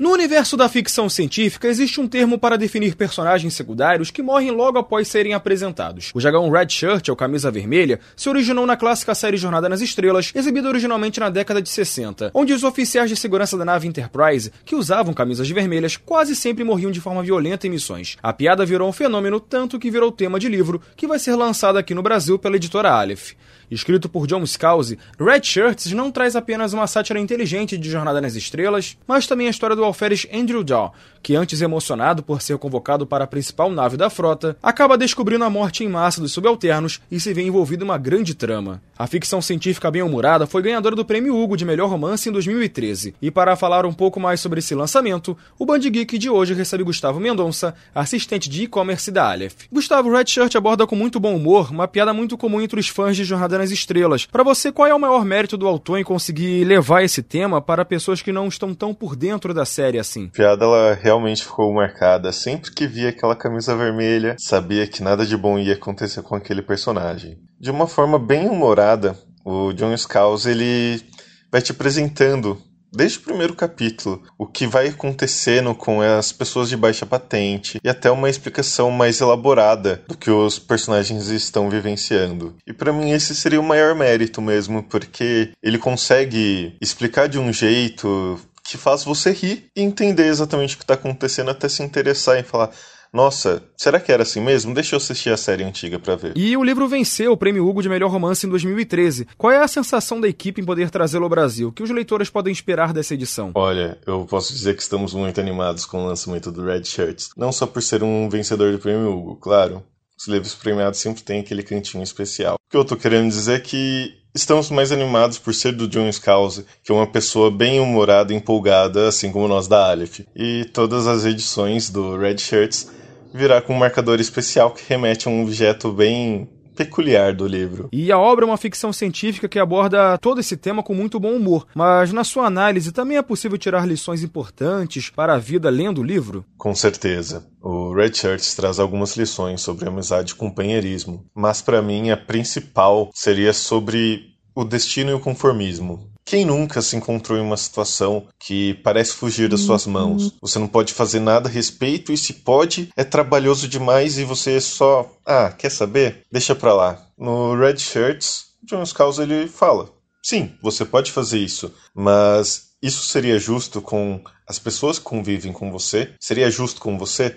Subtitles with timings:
[0.00, 4.76] No universo da ficção científica, existe um termo para definir personagens secundários que morrem logo
[4.76, 6.10] após serem apresentados.
[6.12, 10.32] O Jagão Red Shirt, ou Camisa Vermelha, se originou na clássica série Jornada nas Estrelas,
[10.34, 14.74] exibida originalmente na década de 60, onde os oficiais de segurança da nave Enterprise, que
[14.74, 18.16] usavam camisas vermelhas, quase sempre morriam de forma violenta em missões.
[18.20, 21.78] A piada virou um fenômeno tanto que virou tema de livro, que vai ser lançado
[21.78, 23.32] aqui no Brasil pela editora Aleph.
[23.70, 28.34] Escrito por John Scalzi, Red Shirts não traz apenas uma sátira inteligente de Jornada nas
[28.34, 33.06] Estrelas, mas também a história do alferes Andrew Daw, que antes emocionado por ser convocado
[33.06, 37.18] para a principal nave da frota, acaba descobrindo a morte em massa dos subalternos e
[37.18, 38.82] se vê envolvido em uma grande trama.
[38.96, 43.14] A ficção científica bem-humorada foi ganhadora do Prêmio Hugo de Melhor Romance em 2013.
[43.20, 46.84] E para falar um pouco mais sobre esse lançamento, o Band Geek de hoje recebe
[46.84, 49.64] Gustavo Mendonça, assistente de e-commerce da Aleph.
[49.72, 53.16] Gustavo, Red Shirt aborda com muito bom humor uma piada muito comum entre os fãs
[53.16, 54.26] de Jornada nas Estrelas.
[54.26, 57.84] Para você, qual é o maior mérito do autor em conseguir levar esse tema para
[57.84, 60.26] pessoas que não estão tão por dentro da série assim?
[60.26, 62.30] A piada ela realmente ficou marcada.
[62.32, 66.62] Sempre que via aquela camisa vermelha, sabia que nada de bom ia acontecer com aquele
[66.62, 67.38] personagem.
[67.60, 71.02] De uma forma bem humorada, o John Scouse ele
[71.50, 72.60] vai te apresentando
[72.92, 77.88] desde o primeiro capítulo, o que vai acontecendo com as pessoas de baixa patente e
[77.88, 82.54] até uma explicação mais elaborada do que os personagens estão vivenciando.
[82.64, 87.52] E para mim esse seria o maior mérito mesmo, porque ele consegue explicar de um
[87.52, 92.38] jeito que faz você rir e entender exatamente o que está acontecendo até se interessar
[92.38, 92.70] em falar
[93.14, 94.74] nossa, será que era assim mesmo?
[94.74, 96.32] Deixa eu assistir a série antiga para ver.
[96.34, 99.28] E o livro venceu o Prêmio Hugo de Melhor Romance em 2013.
[99.38, 101.68] Qual é a sensação da equipe em poder trazê-lo ao Brasil?
[101.68, 103.52] O que os leitores podem esperar dessa edição?
[103.54, 107.30] Olha, eu posso dizer que estamos muito animados com o lançamento do Red Shirts.
[107.36, 109.84] Não só por ser um vencedor do Prêmio Hugo, claro.
[110.18, 112.56] Os livros premiados sempre têm aquele cantinho especial.
[112.56, 116.10] O que eu tô querendo dizer é que Estamos mais animados por ser do John
[116.10, 120.22] Scouse, que é uma pessoa bem humorada e empolgada, assim como nós da Aleph.
[120.34, 122.90] E todas as edições do Red Shirts
[123.32, 127.88] virar com um marcador especial que remete a um objeto bem peculiar do livro.
[127.92, 131.32] E a obra é uma ficção científica que aborda todo esse tema com muito bom
[131.32, 131.66] humor.
[131.74, 136.04] Mas na sua análise também é possível tirar lições importantes para a vida lendo o
[136.04, 136.44] livro?
[136.58, 137.46] Com certeza.
[137.62, 143.10] O Red Shirts traz algumas lições sobre amizade e companheirismo, mas para mim a principal
[143.14, 146.08] seria sobre o destino e o conformismo.
[146.24, 150.32] Quem nunca se encontrou em uma situação que parece fugir das suas mãos?
[150.40, 154.58] Você não pode fazer nada a respeito e se pode, é trabalhoso demais e você
[154.60, 156.24] só, ah, quer saber?
[156.32, 157.06] Deixa pra lá.
[157.18, 159.90] No Red Shirts, John Scouse ele fala:
[160.22, 165.70] "Sim, você pode fazer isso, mas isso seria justo com as pessoas que convivem com
[165.70, 166.14] você?
[166.18, 167.36] Seria justo com você?"